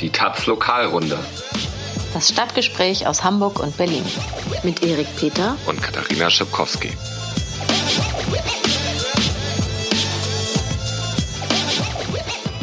Die 0.00 0.10
Taz 0.10 0.46
Lokalrunde 0.46 1.18
Das 2.14 2.30
Stadtgespräch 2.30 3.06
aus 3.06 3.22
Hamburg 3.22 3.60
und 3.60 3.76
Berlin. 3.76 4.04
Mit 4.62 4.82
Erik 4.82 5.06
Peter 5.16 5.56
und 5.66 5.80
Katharina 5.82 6.30
Schipkowski. 6.30 6.90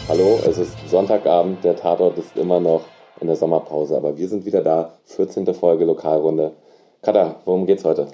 Hallo, 0.10 0.40
es 0.48 0.58
ist 0.58 0.90
Sonntagabend, 0.90 1.64
der 1.64 1.76
Tatort 1.76 2.18
ist 2.18 2.36
immer 2.38 2.60
noch 2.60 2.82
in 3.20 3.28
der 3.28 3.36
Sommerpause, 3.36 3.98
aber 3.98 4.18
wir 4.18 4.28
sind 4.28 4.46
wieder 4.46 4.62
da. 4.62 4.94
14. 5.06 5.54
Folge 5.54 5.86
Lokalrunde. 5.86 6.54
Katha, 7.02 7.36
worum 7.46 7.66
geht's 7.66 7.84
heute? 7.84 8.08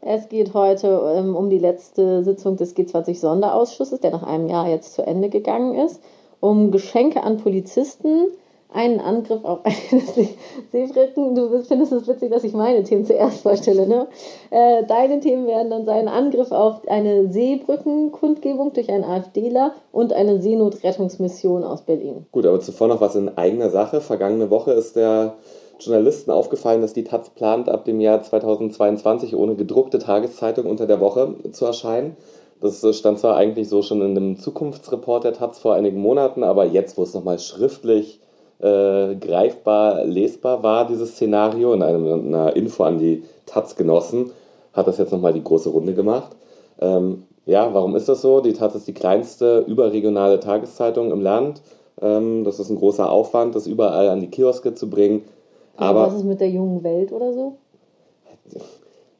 Es 0.00 0.28
geht 0.28 0.54
heute 0.54 1.14
ähm, 1.16 1.34
um 1.34 1.50
die 1.50 1.58
letzte 1.58 2.22
Sitzung 2.22 2.56
des 2.56 2.76
G20-Sonderausschusses, 2.76 4.00
der 4.00 4.10
nach 4.12 4.22
einem 4.22 4.48
Jahr 4.48 4.68
jetzt 4.68 4.94
zu 4.94 5.02
Ende 5.02 5.28
gegangen 5.28 5.74
ist, 5.74 6.00
um 6.40 6.70
Geschenke 6.70 7.22
an 7.22 7.38
Polizisten, 7.38 8.28
einen 8.72 9.00
Angriff 9.00 9.44
auf 9.44 9.60
eine 9.64 10.28
Seebrücken. 10.72 11.34
Du 11.34 11.62
findest 11.62 11.92
es 11.92 12.06
witzig, 12.06 12.30
dass 12.30 12.44
ich 12.44 12.52
meine 12.52 12.82
Themen 12.82 13.04
zuerst 13.04 13.42
vorstelle. 13.42 13.86
Ne? 13.86 14.06
Äh, 14.50 14.84
deine 14.84 15.20
Themen 15.20 15.46
werden 15.46 15.70
dann 15.70 15.86
sein 15.86 16.08
Angriff 16.08 16.52
auf 16.52 16.86
eine 16.86 17.30
Seebrückenkundgebung 17.30 18.72
durch 18.72 18.90
einen 18.90 19.04
AfDler 19.04 19.72
und 19.92 20.12
eine 20.12 20.40
Seenotrettungsmission 20.40 21.64
aus 21.64 21.82
Berlin. 21.82 22.26
Gut, 22.32 22.46
aber 22.46 22.60
zuvor 22.60 22.88
noch 22.88 23.00
was 23.00 23.16
in 23.16 23.36
eigener 23.36 23.70
Sache. 23.70 24.00
Vergangene 24.00 24.50
Woche 24.50 24.72
ist 24.72 24.96
der 24.96 25.34
Journalisten 25.78 26.30
aufgefallen, 26.30 26.80
dass 26.80 26.94
die 26.94 27.04
Taz 27.04 27.30
plant, 27.30 27.68
ab 27.68 27.84
dem 27.84 28.00
Jahr 28.00 28.22
2022 28.22 29.36
ohne 29.36 29.56
gedruckte 29.56 29.98
Tageszeitung 29.98 30.66
unter 30.66 30.86
der 30.86 31.00
Woche 31.00 31.34
zu 31.52 31.66
erscheinen. 31.66 32.16
Das 32.60 32.84
stand 32.96 33.18
zwar 33.18 33.36
eigentlich 33.36 33.68
so 33.68 33.82
schon 33.82 34.00
in 34.00 34.16
einem 34.16 34.38
Zukunftsreport 34.38 35.24
der 35.24 35.34
Taz 35.34 35.58
vor 35.58 35.74
einigen 35.74 36.00
Monaten, 36.00 36.42
aber 36.42 36.64
jetzt, 36.64 36.96
wo 36.96 37.02
es 37.02 37.14
nochmal 37.14 37.38
schriftlich 37.38 38.20
äh, 38.60 39.14
greifbar 39.16 40.04
lesbar 40.04 40.62
war, 40.62 40.86
dieses 40.86 41.12
Szenario, 41.12 41.72
in 41.74 41.82
einem, 41.82 42.28
einer 42.28 42.56
Info 42.56 42.84
an 42.84 42.98
die 42.98 43.24
Taz-Genossen, 43.44 44.30
hat 44.72 44.86
das 44.86 44.98
jetzt 44.98 45.12
nochmal 45.12 45.32
die 45.32 45.44
große 45.44 45.68
Runde 45.68 45.94
gemacht. 45.94 46.34
Ähm, 46.80 47.24
ja, 47.44 47.72
warum 47.72 47.94
ist 47.94 48.08
das 48.08 48.22
so? 48.22 48.40
Die 48.40 48.54
Taz 48.54 48.74
ist 48.74 48.88
die 48.88 48.94
kleinste 48.94 49.64
überregionale 49.66 50.40
Tageszeitung 50.40 51.12
im 51.12 51.20
Land. 51.20 51.62
Ähm, 52.00 52.44
das 52.44 52.58
ist 52.58 52.70
ein 52.70 52.76
großer 52.76 53.10
Aufwand, 53.10 53.54
das 53.54 53.66
überall 53.66 54.08
an 54.08 54.20
die 54.20 54.30
Kioske 54.30 54.74
zu 54.74 54.90
bringen. 54.90 55.22
Aber 55.76 56.06
was 56.06 56.14
ist 56.14 56.24
mit 56.24 56.40
der 56.40 56.50
jungen 56.50 56.82
Welt 56.82 57.12
oder 57.12 57.32
so? 57.32 57.58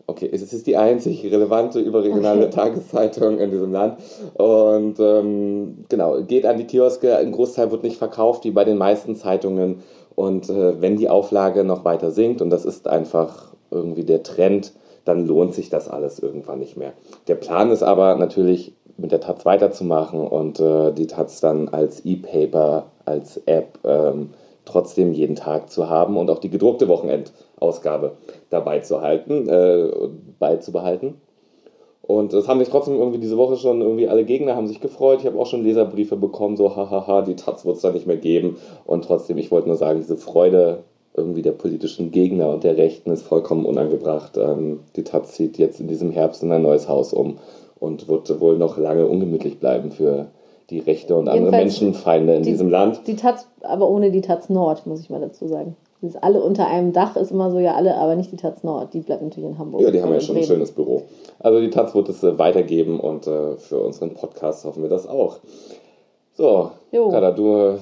Okay, 0.09 0.31
es 0.33 0.53
ist 0.53 0.67
die 0.69 0.77
einzig 0.77 1.25
relevante 1.25 1.81
überregionale 1.81 2.47
okay. 2.47 2.55
Tageszeitung 2.55 3.41
in 3.41 3.51
diesem 3.51 3.73
Land. 3.73 3.99
Und 4.35 5.01
ähm, 5.01 5.85
genau, 5.89 6.23
geht 6.23 6.47
an 6.47 6.59
die 6.59 6.65
Kioske. 6.65 7.17
Ein 7.17 7.33
Großteil 7.33 7.73
wird 7.73 7.83
nicht 7.83 7.99
verkauft, 7.99 8.45
wie 8.45 8.53
bei 8.53 8.65
den 8.65 8.79
meisten 8.79 9.17
Zeitungen. 9.17 9.83
Und 10.15 10.49
äh, 10.49 10.81
wenn 10.81 10.97
die 10.97 11.09
Auflage 11.09 11.65
noch 11.65 11.85
weiter 11.85 12.13
sinkt, 12.13 12.41
und 12.41 12.51
das 12.51 12.65
ist 12.65 12.87
einfach 12.87 13.53
irgendwie 13.71 14.05
der 14.05 14.23
Trend, 14.23 14.73
dann 15.05 15.27
lohnt 15.27 15.55
sich 15.55 15.71
das 15.71 15.89
alles 15.89 16.21
irgendwann 16.21 16.61
nicht 16.61 16.77
mehr. 16.77 16.93
Der 17.27 17.35
Plan 17.35 17.71
ist 17.71 17.83
aber 17.83 18.15
natürlich, 18.15 18.75
mit 18.99 19.13
der 19.13 19.21
Taz 19.21 19.45
weiterzumachen 19.45 20.21
und 20.21 20.59
äh, 20.59 20.93
die 20.93 21.07
Taz 21.07 21.41
dann 21.41 21.69
als 21.69 22.05
E-Paper, 22.05 22.87
als 23.05 23.37
App 23.45 23.79
ähm, 23.85 24.31
trotzdem 24.67 25.13
jeden 25.13 25.37
Tag 25.37 25.71
zu 25.71 25.89
haben 25.89 26.19
und 26.19 26.29
auch 26.31 26.39
die 26.39 26.51
gedruckte 26.51 26.89
Wochenendausgabe 26.89 28.13
dabei 28.51 28.81
zu 28.81 29.01
halten, 29.01 29.49
äh, 29.49 29.91
beizubehalten. 30.39 31.15
Und 32.03 32.33
das 32.33 32.47
haben 32.47 32.61
sich 32.61 32.69
trotzdem 32.69 32.95
irgendwie 32.95 33.19
diese 33.19 33.37
Woche 33.37 33.57
schon 33.57 33.81
irgendwie 33.81 34.09
alle 34.09 34.25
Gegner 34.25 34.55
haben 34.55 34.69
sich 34.69 34.81
gefreut. 34.81 35.21
Ich 35.21 35.27
habe 35.27 35.39
auch 35.39 35.47
schon 35.47 35.65
Leserbriefe 35.65 36.17
bekommen, 36.17 36.57
so 36.57 36.77
hahaha, 36.77 37.23
die 37.23 37.35
Taz 37.35 37.65
wird 37.65 37.77
es 37.77 37.83
da 37.83 37.91
nicht 37.91 38.07
mehr 38.07 38.17
geben. 38.17 38.59
Und 38.85 39.05
trotzdem, 39.05 39.39
ich 39.39 39.51
wollte 39.51 39.69
nur 39.69 39.77
sagen, 39.77 39.99
diese 39.99 40.17
Freude 40.17 40.85
irgendwie 41.17 41.43
der 41.43 41.53
politischen 41.53 42.11
Gegner 42.11 42.51
und 42.51 42.63
der 42.63 42.77
Rechten 42.77 43.11
ist 43.11 43.23
vollkommen 43.23 43.65
unangebracht. 43.65 44.37
Ähm, 44.37 44.81
die 44.95 45.03
Taz 45.03 45.33
zieht 45.33 45.59
jetzt 45.59 45.81
in 45.81 45.89
diesem 45.89 46.11
Herbst 46.11 46.43
in 46.43 46.53
ein 46.53 46.63
neues 46.63 46.89
Haus 46.89 47.13
um 47.13 47.39
und 47.81 48.07
wird 48.09 48.39
wohl 48.41 48.59
noch 48.59 48.79
lange 48.79 49.07
ungemütlich 49.07 49.59
bleiben 49.59 49.91
für 49.91 50.29
die 50.71 50.81
Rechte 50.81 51.17
und 51.17 51.29
andere 51.29 51.51
Menschenfeinde 51.51 52.35
in 52.35 52.43
die, 52.43 52.51
diesem 52.51 52.69
Land. 52.69 53.07
Die 53.07 53.17
Taz, 53.17 53.49
aber 53.63 53.89
ohne 53.89 54.11
die 54.11 54.21
Taz 54.21 54.49
Nord, 54.49 54.87
muss 54.87 55.01
ich 55.01 55.11
mal 55.11 55.21
dazu 55.21 55.47
sagen. 55.47 55.77
Das 56.03 56.17
alle 56.17 56.43
unter 56.43 56.67
einem 56.67 56.93
Dach 56.93 57.17
ist 57.17 57.31
immer 57.31 57.51
so, 57.51 57.59
ja, 57.59 57.75
alle, 57.75 57.97
aber 57.97 58.17
nicht 58.17 58.31
die 58.31 58.37
Taz 58.37 58.63
Nord. 58.63 58.93
Die 58.93 59.01
bleibt 59.01 59.23
natürlich 59.23 59.49
in 59.49 59.59
Hamburg. 59.59 59.81
Ja, 59.83 59.91
die 59.91 60.03
haben 60.03 60.13
ja 60.13 60.21
schon 60.21 60.37
ein 60.37 60.45
schönes 60.45 60.73
Büro. 60.73 61.03
Also 61.39 61.61
die 61.61 61.71
Taz 61.71 61.95
wird 61.95 62.09
es 62.09 62.23
äh, 62.23 62.39
weitergeben 62.39 63.01
und 63.01 63.27
äh, 63.27 63.57
für 63.57 63.79
unseren 63.79 64.15
Podcast 64.15 64.65
hoffen 64.65 64.83
wir 64.83 64.91
das 64.91 65.07
auch. 65.07 65.39
So, 66.35 66.71
Kada, 66.93 67.31
du 67.31 67.79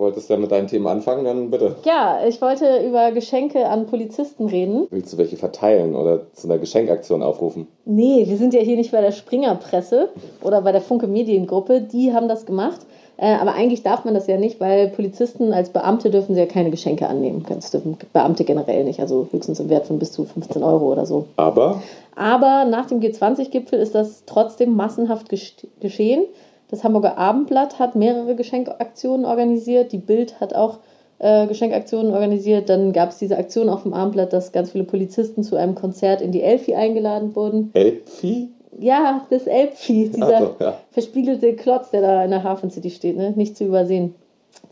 wolltest 0.00 0.28
ja 0.30 0.36
mit 0.36 0.50
deinen 0.50 0.66
Themen 0.66 0.86
anfangen, 0.86 1.24
dann 1.24 1.50
bitte. 1.50 1.76
Ja, 1.84 2.20
ich 2.26 2.40
wollte 2.42 2.84
über 2.84 3.12
Geschenke 3.12 3.68
an 3.68 3.86
Polizisten 3.86 4.46
reden. 4.46 4.86
Willst 4.90 5.12
du 5.12 5.18
welche 5.18 5.36
verteilen 5.36 5.94
oder 5.94 6.32
zu 6.32 6.48
einer 6.48 6.58
Geschenkaktion 6.58 7.22
aufrufen? 7.22 7.68
Nee, 7.84 8.24
wir 8.26 8.36
sind 8.36 8.54
ja 8.54 8.60
hier 8.60 8.76
nicht 8.76 8.90
bei 8.90 9.00
der 9.00 9.12
Springerpresse 9.12 10.08
oder 10.42 10.62
bei 10.62 10.72
der 10.72 10.80
Funke 10.80 11.06
Mediengruppe. 11.06 11.82
Die 11.82 12.12
haben 12.12 12.28
das 12.28 12.46
gemacht. 12.46 12.80
Äh, 13.20 13.34
aber 13.34 13.52
eigentlich 13.52 13.82
darf 13.82 14.06
man 14.06 14.14
das 14.14 14.26
ja 14.26 14.38
nicht, 14.38 14.60
weil 14.60 14.88
Polizisten 14.88 15.52
als 15.52 15.68
Beamte 15.68 16.10
dürfen 16.10 16.34
sie 16.34 16.40
ja 16.40 16.46
keine 16.46 16.70
Geschenke 16.70 17.06
annehmen. 17.06 17.44
Das 17.46 17.70
dürfen 17.70 17.98
Beamte 18.14 18.44
generell 18.44 18.84
nicht, 18.84 19.00
also 19.00 19.28
höchstens 19.30 19.60
im 19.60 19.68
Wert 19.68 19.86
von 19.86 19.98
bis 19.98 20.12
zu 20.12 20.24
15 20.24 20.62
Euro 20.62 20.90
oder 20.90 21.04
so. 21.04 21.26
Aber? 21.36 21.82
Aber 22.16 22.64
nach 22.64 22.86
dem 22.86 23.00
G20-Gipfel 23.00 23.78
ist 23.78 23.94
das 23.94 24.24
trotzdem 24.24 24.74
massenhaft 24.74 25.28
geschehen. 25.28 26.24
Das 26.70 26.84
Hamburger 26.84 27.18
Abendblatt 27.18 27.80
hat 27.80 27.96
mehrere 27.96 28.36
Geschenkaktionen 28.36 29.26
organisiert. 29.26 29.90
Die 29.90 29.98
Bild 29.98 30.40
hat 30.40 30.54
auch 30.54 30.78
äh, 31.18 31.48
Geschenkaktionen 31.48 32.12
organisiert. 32.12 32.68
Dann 32.68 32.92
gab 32.92 33.10
es 33.10 33.18
diese 33.18 33.36
Aktion 33.36 33.68
auf 33.68 33.82
dem 33.82 33.92
Abendblatt, 33.92 34.32
dass 34.32 34.52
ganz 34.52 34.70
viele 34.70 34.84
Polizisten 34.84 35.42
zu 35.42 35.56
einem 35.56 35.74
Konzert 35.74 36.22
in 36.22 36.30
die 36.30 36.42
Elfi 36.42 36.74
eingeladen 36.74 37.34
wurden. 37.34 37.70
Elfi? 37.74 38.50
Ja, 38.78 39.26
das 39.30 39.46
Elbvieh, 39.46 40.10
dieser 40.10 40.38
so, 40.38 40.54
ja. 40.60 40.78
verspiegelte 40.92 41.54
Klotz, 41.54 41.90
der 41.90 42.02
da 42.02 42.24
in 42.24 42.30
der 42.30 42.44
Hafen 42.44 42.70
City 42.70 42.90
steht, 42.90 43.16
ne? 43.16 43.32
nicht 43.32 43.56
zu 43.56 43.64
übersehen. 43.64 44.14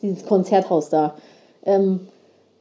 Dieses 0.01 0.25
Konzerthaus 0.25 0.89
da. 0.89 1.17
Ähm, 1.67 2.01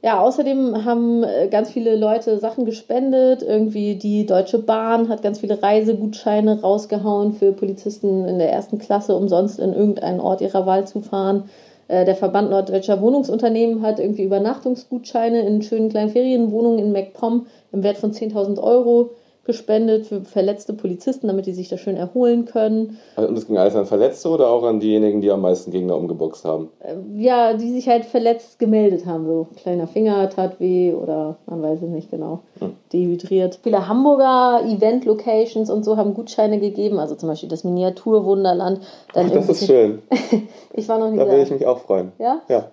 ja, 0.03 0.21
außerdem 0.21 0.85
haben 0.85 1.23
äh, 1.23 1.47
ganz 1.47 1.71
viele 1.71 1.95
Leute 1.95 2.37
Sachen 2.37 2.65
gespendet. 2.65 3.41
Irgendwie 3.41 3.95
die 3.95 4.25
Deutsche 4.25 4.59
Bahn 4.59 5.09
hat 5.09 5.23
ganz 5.23 5.39
viele 5.39 5.61
Reisegutscheine 5.61 6.61
rausgehauen 6.61 7.33
für 7.33 7.51
Polizisten 7.51 8.25
in 8.25 8.37
der 8.37 8.51
ersten 8.51 8.77
Klasse, 8.77 9.15
umsonst 9.15 9.59
in 9.59 9.73
irgendeinen 9.73 10.19
Ort 10.19 10.41
ihrer 10.41 10.65
Wahl 10.65 10.87
zu 10.87 11.01
fahren. 11.01 11.49
Äh, 11.87 12.05
der 12.05 12.15
Verband 12.15 12.51
Norddeutscher 12.51 13.01
Wohnungsunternehmen 13.01 13.81
hat 13.81 13.99
irgendwie 13.99 14.23
Übernachtungsgutscheine 14.23 15.41
in 15.41 15.61
schönen 15.63 15.89
kleinen 15.89 16.11
Ferienwohnungen 16.11 16.79
in 16.79 16.91
MacPom 16.91 17.47
im 17.71 17.83
Wert 17.83 17.97
von 17.97 18.11
10.000 18.11 18.61
Euro 18.61 19.11
gespendet 19.47 20.05
für 20.05 20.21
verletzte 20.21 20.73
Polizisten, 20.73 21.27
damit 21.27 21.47
die 21.47 21.53
sich 21.53 21.69
da 21.69 21.77
schön 21.77 21.97
erholen 21.97 22.45
können. 22.45 22.99
Und 23.15 23.35
das 23.35 23.47
ging 23.47 23.57
alles 23.57 23.75
an 23.75 23.87
Verletzte 23.87 24.29
oder 24.29 24.49
auch 24.49 24.63
an 24.63 24.79
diejenigen, 24.79 25.21
die 25.21 25.31
am 25.31 25.41
meisten 25.41 25.71
Gegner 25.71 25.95
umgeboxt 25.95 26.45
haben? 26.45 26.69
Ähm, 26.83 27.19
ja, 27.19 27.53
die 27.53 27.71
sich 27.71 27.89
halt 27.89 28.05
verletzt 28.05 28.59
gemeldet 28.59 29.07
haben. 29.07 29.25
So 29.25 29.47
kleiner 29.59 29.87
Finger 29.87 30.29
tat 30.29 30.59
weh 30.59 30.93
oder 30.93 31.37
man 31.47 31.63
weiß 31.63 31.81
es 31.81 31.89
nicht 31.89 32.11
genau. 32.11 32.41
Hm. 32.59 32.73
Dehydriert. 32.93 33.59
Viele 33.63 33.87
Hamburger 33.87 34.61
Event-Locations 34.65 35.71
und 35.71 35.83
so 35.83 35.97
haben 35.97 36.13
Gutscheine 36.13 36.59
gegeben. 36.59 36.99
Also 36.99 37.15
zum 37.15 37.29
Beispiel 37.29 37.49
das 37.49 37.63
Miniaturwunderland. 37.63 38.81
Dann 39.13 39.27
Ach, 39.27 39.33
das 39.33 39.49
ist 39.49 39.65
schön. 39.65 40.03
ich 40.73 40.87
war 40.87 40.99
noch 40.99 41.09
nie 41.09 41.17
da. 41.17 41.25
Da 41.25 41.31
will 41.31 41.41
ich 41.41 41.51
mich 41.51 41.65
auch 41.65 41.79
freuen. 41.79 42.11
Ja? 42.19 42.41
Ja. 42.47 42.71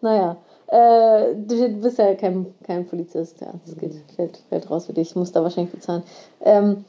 Naja. 0.00 0.36
Äh, 0.68 1.34
du 1.34 1.68
bist 1.80 1.98
ja 1.98 2.14
kein, 2.14 2.46
kein 2.62 2.86
Polizist, 2.86 3.40
ja. 3.40 3.54
Das 3.64 3.76
geht, 3.76 3.94
fällt, 4.14 4.38
fällt 4.48 4.70
raus 4.70 4.86
für 4.86 4.92
dich. 4.92 5.10
Ich 5.10 5.16
muss 5.16 5.32
da 5.32 5.42
wahrscheinlich 5.42 5.72
bezahlen. 5.72 6.02
Ähm, 6.42 6.84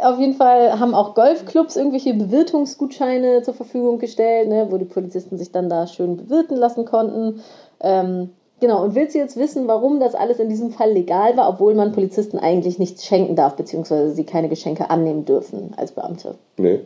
auf 0.00 0.18
jeden 0.18 0.34
Fall 0.34 0.78
haben 0.78 0.94
auch 0.94 1.14
Golfclubs 1.14 1.76
irgendwelche 1.76 2.14
Bewirtungsgutscheine 2.14 3.42
zur 3.42 3.54
Verfügung 3.54 3.98
gestellt, 3.98 4.48
ne, 4.48 4.68
wo 4.70 4.78
die 4.78 4.86
Polizisten 4.86 5.36
sich 5.36 5.52
dann 5.52 5.68
da 5.68 5.86
schön 5.86 6.16
bewirten 6.16 6.56
lassen 6.56 6.84
konnten. 6.84 7.42
Ähm, 7.80 8.30
genau, 8.60 8.82
und 8.84 8.94
willst 8.94 9.14
du 9.14 9.18
jetzt 9.18 9.36
wissen, 9.36 9.66
warum 9.66 10.00
das 10.00 10.14
alles 10.14 10.38
in 10.38 10.48
diesem 10.48 10.70
Fall 10.70 10.92
legal 10.92 11.36
war, 11.36 11.48
obwohl 11.48 11.74
man 11.74 11.92
Polizisten 11.92 12.38
eigentlich 12.38 12.78
nichts 12.78 13.04
schenken 13.04 13.36
darf, 13.36 13.56
beziehungsweise 13.56 14.12
sie 14.12 14.24
keine 14.24 14.48
Geschenke 14.48 14.88
annehmen 14.88 15.24
dürfen 15.24 15.74
als 15.76 15.92
Beamte? 15.92 16.36
Nee, 16.56 16.80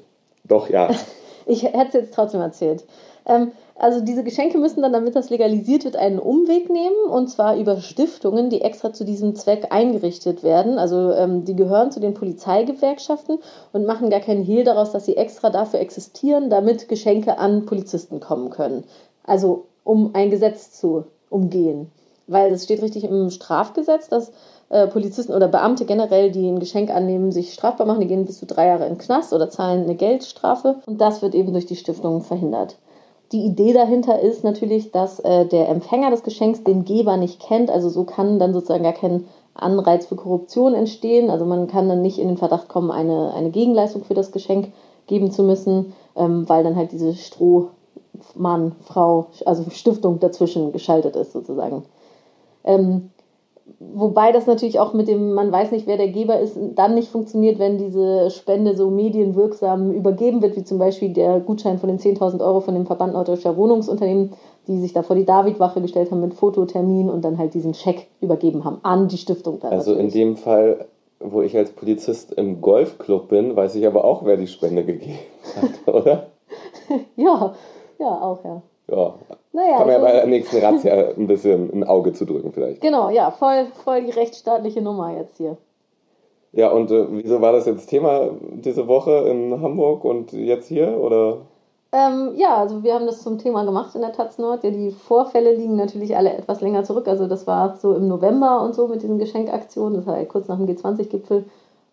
doch, 0.45 0.69
ja. 0.69 0.91
ich 1.47 1.63
hätte 1.63 1.87
es 1.89 1.95
jetzt 1.95 2.15
trotzdem 2.15 2.41
erzählt. 2.41 2.85
Ähm, 3.27 3.53
also 3.79 4.01
diese 4.01 4.25
Geschenke 4.25 4.57
müssen 4.57 4.81
dann, 4.81 4.93
damit 4.93 5.15
das 5.17 5.29
legalisiert 5.29 5.85
wird, 5.85 5.97
einen 5.97 6.19
Umweg 6.19 6.71
nehmen 6.71 7.11
und 7.11 7.29
zwar 7.29 7.57
über 7.57 7.79
Stiftungen, 7.81 8.49
die 8.49 8.63
extra 8.63 8.93
zu 8.93 9.05
diesem 9.05 9.35
Zweck 9.35 9.67
eingerichtet 9.71 10.43
werden. 10.43 10.79
Also 10.79 11.13
ähm, 11.13 11.45
die 11.45 11.55
gehören 11.55 11.91
zu 11.91 12.01
den 12.01 12.15
Polizeigewerkschaften 12.15 13.39
und 13.75 13.85
machen 13.85 14.09
gar 14.09 14.21
keinen 14.21 14.45
Hehl 14.45 14.65
daraus, 14.65 14.93
dass 14.93 15.05
sie 15.05 15.17
extra 15.17 15.51
dafür 15.51 15.81
existieren, 15.81 16.49
damit 16.49 16.89
Geschenke 16.89 17.39
an 17.39 17.67
Polizisten 17.67 18.21
kommen 18.21 18.49
können. 18.49 18.85
Also 19.25 19.67
um 19.85 20.15
ein 20.15 20.31
Gesetz 20.31 20.73
zu 20.73 21.05
umgehen. 21.29 21.91
Weil 22.29 22.51
das 22.51 22.65
steht 22.65 22.83
richtig 22.83 23.05
im 23.05 23.31
Strafgesetz, 23.31 24.09
dass 24.09 24.33
äh, 24.71 24.87
Polizisten 24.87 25.33
oder 25.33 25.49
Beamte 25.49 25.85
generell, 25.85 26.33
die 26.33 26.49
ein 26.49 26.59
Geschenk 26.61 26.91
annehmen, 26.91 27.31
sich 27.31 27.53
strafbar 27.53 27.87
machen. 27.87 28.01
Die 28.01 28.09
gehen 28.09 28.25
bis 28.25 28.39
zu 28.39 28.47
drei 28.47 28.67
Jahre 28.67 28.87
in 28.87 28.95
den 28.95 28.99
Knast 28.99 29.33
oder 29.33 29.51
zahlen 29.51 29.85
eine 29.85 29.95
Geldstrafe. 29.95 30.77
Und 30.87 31.01
das 31.01 31.21
wird 31.21 31.35
eben 31.35 31.53
durch 31.53 31.67
die 31.67 31.77
Stiftungen 31.77 32.23
verhindert. 32.23 32.79
Die 33.33 33.45
Idee 33.45 33.73
dahinter 33.73 34.21
ist 34.21 34.45
natürlich, 34.45 34.93
dass 34.93 35.19
äh, 35.21 35.47
der 35.47 35.69
Empfänger 35.69 36.11
des 36.11 36.23
Geschenks 36.23 36.63
den 36.63 36.85
Geber 36.85 37.17
nicht 37.17 37.41
kennt. 37.41 37.71
Also 37.71 37.89
so 37.89 38.05
kann 38.05 38.39
dann 38.39 38.53
sozusagen 38.53 38.85
gar 38.85 38.93
kein 38.93 39.25
Anreiz 39.55 40.07
für 40.07 40.17
Korruption 40.17 40.75
entstehen. 40.75 41.31
Also 41.31 41.45
man 41.45 41.67
kann 41.67 41.89
dann 41.89 42.03
nicht 42.03 42.19
in 42.19 42.29
den 42.29 42.37
Verdacht 42.37 42.69
kommen, 42.69 42.91
eine, 42.91 43.35
eine 43.35 43.51
Gegenleistung 43.51 44.05
für 44.05 44.15
das 44.15 44.31
Geschenk 44.31 44.73
geben 45.07 45.31
zu 45.31 45.43
müssen, 45.43 45.93
ähm, 46.15 46.49
weil 46.49 46.63
dann 46.63 46.77
halt 46.77 46.93
diese 46.93 47.15
Strohmann, 47.15 48.77
Frau, 48.83 49.27
also 49.45 49.69
Stiftung 49.71 50.21
dazwischen 50.21 50.73
geschaltet 50.73 51.17
ist 51.17 51.33
sozusagen. 51.33 51.85
Ähm, 52.65 53.11
wobei 53.79 54.33
das 54.33 54.47
natürlich 54.47 54.79
auch 54.79 54.95
mit 54.95 55.09
dem, 55.09 55.35
man 55.35 55.51
weiß 55.51 55.73
nicht, 55.73 55.87
wer 55.87 55.97
der 55.97 56.09
Geber 56.09 56.39
ist, 56.39 56.57
dann 56.75 56.95
nicht 56.95 57.09
funktioniert, 57.09 57.59
wenn 57.59 57.79
diese 57.79 58.31
Spende 58.31 58.77
so 58.77 58.91
medienwirksam 58.91 59.93
übergeben 59.93 60.43
wird, 60.43 60.57
wie 60.57 60.65
zum 60.65 60.79
Beispiel 60.79 61.13
der 61.13 61.41
Gutschein 61.41 61.79
von 61.79 61.89
den 61.89 61.99
10.000 61.99 62.41
Euro 62.41 62.61
von 62.61 62.75
dem 62.75 62.87
Verband 62.87 63.13
Norddeutscher 63.13 63.57
Wohnungsunternehmen, 63.57 64.33
die 64.67 64.81
sich 64.81 64.93
da 64.93 65.03
vor 65.03 65.17
die 65.17 65.25
Davidwache 65.25 65.81
gestellt 65.81 66.11
haben 66.11 66.21
mit 66.21 66.35
Fototermin 66.35 67.11
und 67.11 67.25
dann 67.25 67.39
halt 67.39 67.55
diesen 67.55 67.75
Scheck 67.75 68.07
übergeben 68.21 68.65
haben 68.65 68.79
an 68.83 69.09
die 69.09 69.19
Stiftung. 69.19 69.63
also 69.63 69.93
natürlich. 69.93 70.15
in 70.15 70.21
dem 70.21 70.37
Fall, 70.37 70.87
wo 71.21 71.43
ich 71.43 71.57
als 71.57 71.71
Polizist 71.71 72.33
im 72.33 72.61
Golfclub 72.61 73.29
bin, 73.29 73.57
weiß 73.57 73.75
ich 73.75 73.87
aber 73.87 74.05
auch, 74.05 74.25
wer 74.25 74.37
die 74.37 74.47
Spende 74.47 74.85
gegeben 74.85 75.19
hat, 75.57 75.95
oder? 75.95 76.27
ja, 77.17 77.55
ja, 77.99 78.21
auch, 78.21 78.45
ja. 78.45 78.63
Ja, 78.89 79.15
naja, 79.57 79.79
Kann 79.79 79.87
man 79.87 79.97
ja 79.97 80.03
bei 80.03 80.13
der 80.13 80.27
nächsten 80.27 80.59
Razzia 80.59 80.93
ein 81.17 81.27
bisschen 81.27 81.73
ein 81.73 81.83
Auge 81.83 82.13
zu 82.13 82.27
drücken 82.27 82.53
vielleicht. 82.53 82.83
Genau, 82.83 83.09
ja, 83.09 83.31
voll, 83.31 83.65
voll 83.85 84.03
die 84.03 84.11
rechtsstaatliche 84.11 84.83
Nummer 84.83 85.17
jetzt 85.17 85.39
hier. 85.39 85.57
Ja, 86.53 86.71
und 86.73 86.91
äh, 86.91 87.07
wieso 87.11 87.41
war 87.41 87.53
das 87.53 87.65
jetzt 87.65 87.87
Thema 87.87 88.29
diese 88.53 88.87
Woche 88.87 89.27
in 89.31 89.59
Hamburg 89.63 90.05
und 90.05 90.35
jetzt 90.35 90.69
hier, 90.69 91.01
oder? 91.01 91.39
Ähm, 91.91 92.33
ja, 92.37 92.57
also 92.57 92.83
wir 92.83 92.93
haben 92.93 93.07
das 93.07 93.23
zum 93.23 93.39
Thema 93.39 93.65
gemacht 93.65 93.95
in 93.95 94.03
der 94.03 94.13
Taz 94.13 94.37
Nord. 94.37 94.63
Ja, 94.63 94.71
die 94.71 94.91
Vorfälle 94.91 95.55
liegen 95.55 95.77
natürlich 95.77 96.15
alle 96.15 96.35
etwas 96.35 96.61
länger 96.61 96.85
zurück. 96.85 97.09
Also 97.09 97.27
das 97.27 97.47
war 97.47 97.77
so 97.77 97.95
im 97.95 98.09
November 98.09 98.63
und 98.63 98.75
so 98.75 98.89
mit 98.89 99.03
diesen 99.03 99.19
Geschenkaktionen. 99.19 99.95
Das 99.95 100.07
war 100.07 100.19
ja 100.19 100.27
kurz 100.27 100.49
nach 100.49 100.59
dem 100.59 100.67
G20-Gipfel. 100.67 101.47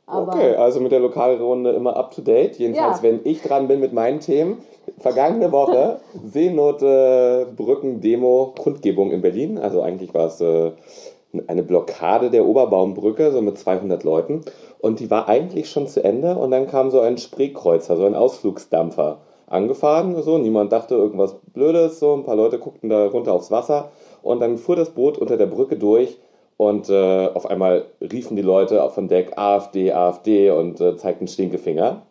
Okay, 0.06 0.56
also 0.56 0.80
mit 0.80 0.92
der 0.92 1.00
Lokalrunde 1.00 1.72
immer 1.72 1.96
up 1.96 2.12
to 2.12 2.22
date. 2.22 2.58
Jedenfalls, 2.58 2.98
ja. 2.98 3.04
wenn 3.04 3.22
ich 3.24 3.42
dran 3.42 3.68
bin 3.68 3.80
mit 3.80 3.94
meinen 3.94 4.20
Themen. 4.20 4.64
Vergangene 5.00 5.52
Woche 5.52 6.00
Seenote 6.26 7.48
Brücken 7.56 8.02
Demo 8.02 8.54
Kundgebung 8.58 9.12
in 9.12 9.22
Berlin. 9.22 9.58
Also 9.58 9.82
eigentlich 9.82 10.14
war 10.14 10.28
es 10.28 10.42
äh, 10.42 10.72
eine 11.48 11.64
Blockade 11.64 12.30
der 12.30 12.46
Oberbaumbrücke, 12.46 13.32
so 13.32 13.42
mit 13.42 13.58
200 13.58 14.04
Leuten. 14.04 14.42
Und 14.80 15.00
die 15.00 15.10
war 15.10 15.30
eigentlich 15.30 15.70
schon 15.70 15.88
zu 15.88 16.04
Ende. 16.04 16.36
Und 16.36 16.52
dann 16.52 16.68
kam 16.68 16.92
so 16.92 17.00
ein 17.00 17.18
Spreekreuzer, 17.18 17.96
so 17.96 18.06
ein 18.06 18.16
Ausflugsdampfer 18.16 19.20
angefahren. 19.48 20.22
So. 20.22 20.38
Niemand 20.38 20.72
dachte 20.74 20.96
irgendwas 20.96 21.36
Blödes. 21.54 22.00
So. 22.00 22.14
Ein 22.14 22.24
paar 22.24 22.36
Leute 22.36 22.60
guckten 22.60 22.90
da 22.90 23.08
runter 23.08 23.34
aufs 23.34 23.52
Wasser. 23.52 23.92
Und 24.22 24.42
dann 24.42 24.58
fuhr 24.58 24.76
das 24.76 24.90
Boot 24.90 25.18
unter 25.18 25.38
der 25.38 25.48
Brücke 25.48 25.78
durch. 25.78 26.20
Und 26.68 26.90
äh, 26.90 27.28
auf 27.28 27.50
einmal 27.50 27.86
riefen 28.02 28.36
die 28.36 28.42
Leute 28.42 28.90
von 28.90 29.08
Deck 29.08 29.38
AfD, 29.38 29.92
AfD 29.92 30.52
und 30.52 30.80
äh, 30.80 30.96
zeigten 30.98 31.28
Stinkefinger. 31.28 32.04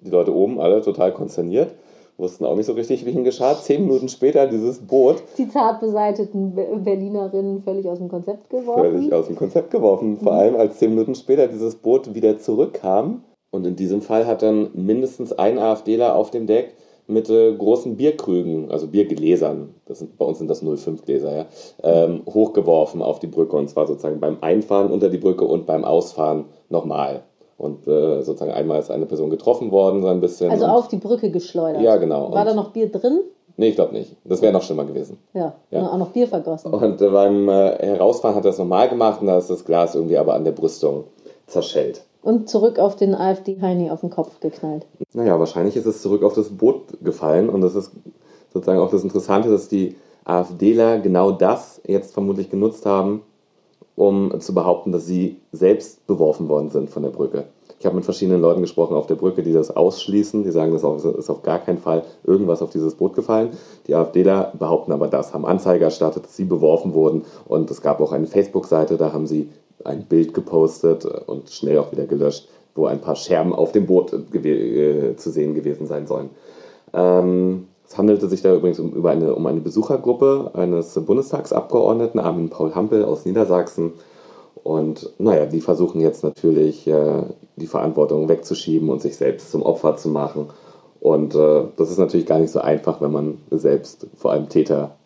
Die 0.00 0.10
Leute 0.10 0.34
oben 0.34 0.60
alle 0.60 0.80
total 0.80 1.12
konsterniert 1.12 1.74
wussten 2.18 2.44
auch 2.44 2.56
nicht 2.56 2.66
so 2.66 2.72
richtig, 2.72 3.06
wie 3.06 3.10
ihnen 3.10 3.24
geschah. 3.24 3.54
Zehn 3.54 3.86
Minuten 3.86 4.08
später 4.08 4.46
dieses 4.46 4.80
Boot. 4.80 5.22
Die 5.38 5.48
zart 5.48 5.80
beseiteten 5.80 6.54
Berlinerinnen 6.54 7.62
völlig 7.62 7.88
aus 7.88 7.98
dem 7.98 8.08
Konzept 8.08 8.50
geworfen. 8.50 8.82
Völlig 8.82 9.12
aus 9.12 9.28
dem 9.28 9.36
Konzept 9.36 9.70
geworfen. 9.70 10.18
Vor 10.18 10.32
allem, 10.32 10.56
als 10.56 10.78
zehn 10.78 10.90
Minuten 10.90 11.14
später 11.14 11.46
dieses 11.46 11.76
Boot 11.76 12.14
wieder 12.14 12.38
zurückkam. 12.38 13.22
Und 13.50 13.66
in 13.66 13.76
diesem 13.76 14.02
Fall 14.02 14.26
hat 14.26 14.42
dann 14.42 14.70
mindestens 14.74 15.32
ein 15.32 15.58
AfDler 15.58 16.16
auf 16.16 16.30
dem 16.30 16.46
Deck 16.46 16.74
mit 17.08 17.30
äh, 17.30 17.54
großen 17.54 17.96
Bierkrügen, 17.96 18.70
also 18.70 18.86
Biergläsern, 18.86 19.74
das 19.86 19.98
sind, 19.98 20.18
bei 20.18 20.26
uns 20.26 20.38
sind 20.38 20.48
das 20.48 20.62
05-Gläser, 20.62 21.36
ja, 21.36 21.46
ähm, 21.82 22.22
hochgeworfen 22.26 23.02
auf 23.02 23.18
die 23.18 23.26
Brücke. 23.26 23.56
Und 23.56 23.68
zwar 23.68 23.86
sozusagen 23.86 24.20
beim 24.20 24.36
Einfahren 24.42 24.92
unter 24.92 25.08
die 25.08 25.18
Brücke 25.18 25.44
und 25.44 25.66
beim 25.66 25.84
Ausfahren 25.84 26.44
nochmal. 26.68 27.22
Und 27.56 27.88
äh, 27.88 28.22
sozusagen 28.22 28.52
einmal 28.52 28.78
ist 28.78 28.90
eine 28.90 29.06
Person 29.06 29.30
getroffen 29.30 29.72
worden, 29.72 30.02
so 30.02 30.08
ein 30.08 30.20
bisschen. 30.20 30.50
Also 30.50 30.66
auf 30.66 30.88
die 30.88 30.98
Brücke 30.98 31.30
geschleudert. 31.30 31.82
Ja, 31.82 31.96
genau. 31.96 32.30
War 32.32 32.44
da 32.44 32.54
noch 32.54 32.70
Bier 32.70 32.92
drin? 32.92 33.20
Nee, 33.56 33.70
ich 33.70 33.74
glaube 33.74 33.94
nicht. 33.94 34.14
Das 34.24 34.40
wäre 34.42 34.52
noch 34.52 34.62
schlimmer 34.62 34.84
gewesen. 34.84 35.18
Ja, 35.34 35.54
ja. 35.70 35.90
auch 35.90 35.98
noch 35.98 36.10
Bier 36.10 36.28
vergossen. 36.28 36.72
Und 36.72 37.00
äh, 37.00 37.08
beim 37.08 37.48
äh, 37.48 37.76
Herausfahren 37.84 38.36
hat 38.36 38.44
er 38.44 38.50
das 38.50 38.58
nochmal 38.58 38.88
gemacht 38.88 39.20
und 39.20 39.26
da 39.26 39.38
ist 39.38 39.50
das 39.50 39.64
Glas 39.64 39.96
irgendwie 39.96 40.18
aber 40.18 40.34
an 40.34 40.44
der 40.44 40.52
Brüstung 40.52 41.04
zerschellt. 41.46 42.02
Und 42.22 42.48
zurück 42.48 42.78
auf 42.78 42.96
den 42.96 43.14
AfD-Heini 43.14 43.90
auf 43.90 44.00
den 44.00 44.10
Kopf 44.10 44.40
geknallt. 44.40 44.86
Naja, 45.14 45.38
wahrscheinlich 45.38 45.76
ist 45.76 45.86
es 45.86 46.02
zurück 46.02 46.22
auf 46.22 46.34
das 46.34 46.48
Boot 46.50 46.82
gefallen 47.02 47.48
und 47.48 47.60
das 47.60 47.74
ist 47.74 47.92
sozusagen 48.52 48.80
auch 48.80 48.90
das 48.90 49.04
Interessante, 49.04 49.50
dass 49.50 49.68
die 49.68 49.96
AfDler 50.24 50.98
genau 50.98 51.30
das 51.30 51.80
jetzt 51.86 52.12
vermutlich 52.12 52.50
genutzt 52.50 52.84
haben, 52.86 53.22
um 53.96 54.40
zu 54.40 54.52
behaupten, 54.52 54.92
dass 54.92 55.06
sie 55.06 55.36
selbst 55.52 56.06
beworfen 56.06 56.48
worden 56.48 56.70
sind 56.70 56.90
von 56.90 57.02
der 57.02 57.10
Brücke. 57.10 57.44
Ich 57.80 57.86
habe 57.86 57.94
mit 57.94 58.04
verschiedenen 58.04 58.40
Leuten 58.40 58.60
gesprochen 58.60 58.96
auf 58.96 59.06
der 59.06 59.14
Brücke, 59.14 59.42
die 59.42 59.52
das 59.52 59.74
ausschließen. 59.74 60.42
Die 60.42 60.50
sagen, 60.50 60.72
das 60.72 60.82
ist 61.04 61.30
auf 61.30 61.42
gar 61.42 61.60
keinen 61.60 61.78
Fall 61.78 62.02
irgendwas 62.24 62.60
auf 62.60 62.70
dieses 62.70 62.94
Boot 62.94 63.14
gefallen. 63.14 63.50
Die 63.86 63.94
AfDler 63.94 64.52
behaupten 64.58 64.90
aber 64.90 65.06
das, 65.06 65.32
haben 65.32 65.46
Anzeige 65.46 65.84
erstattet, 65.84 66.24
dass 66.24 66.36
sie 66.36 66.44
beworfen 66.44 66.92
wurden. 66.92 67.24
Und 67.46 67.70
es 67.70 67.80
gab 67.80 68.00
auch 68.00 68.10
eine 68.10 68.26
Facebook-Seite, 68.26 68.96
da 68.96 69.12
haben 69.12 69.28
sie 69.28 69.48
ein 69.84 70.04
Bild 70.06 70.34
gepostet 70.34 71.04
und 71.04 71.50
schnell 71.50 71.78
auch 71.78 71.92
wieder 71.92 72.06
gelöscht, 72.06 72.48
wo 72.74 72.86
ein 72.86 73.00
paar 73.00 73.16
Scherben 73.16 73.54
auf 73.54 73.72
dem 73.72 73.86
Boot 73.86 74.12
äh, 74.12 75.16
zu 75.16 75.30
sehen 75.30 75.54
gewesen 75.54 75.86
sein 75.86 76.06
sollen. 76.06 76.30
Ähm, 76.92 77.66
es 77.86 77.96
handelte 77.96 78.28
sich 78.28 78.42
da 78.42 78.54
übrigens 78.54 78.78
um, 78.80 79.04
eine, 79.06 79.34
um 79.34 79.46
eine 79.46 79.60
Besuchergruppe 79.60 80.50
eines 80.52 80.94
Bundestagsabgeordneten, 80.94 82.20
Armin 82.20 82.50
Paul 82.50 82.74
Hampel 82.74 83.04
aus 83.04 83.24
Niedersachsen. 83.24 83.94
Und 84.62 85.10
naja, 85.18 85.46
die 85.46 85.62
versuchen 85.62 86.00
jetzt 86.00 86.22
natürlich, 86.22 86.86
äh, 86.86 87.22
die 87.56 87.66
Verantwortung 87.66 88.28
wegzuschieben 88.28 88.90
und 88.90 89.00
sich 89.00 89.16
selbst 89.16 89.50
zum 89.50 89.62
Opfer 89.62 89.96
zu 89.96 90.10
machen. 90.10 90.48
Und 91.00 91.34
äh, 91.34 91.62
das 91.76 91.90
ist 91.90 91.98
natürlich 91.98 92.26
gar 92.26 92.38
nicht 92.38 92.50
so 92.50 92.60
einfach, 92.60 93.00
wenn 93.00 93.12
man 93.12 93.38
selbst 93.50 94.06
vor 94.16 94.32
allem 94.32 94.50
Täter 94.50 94.97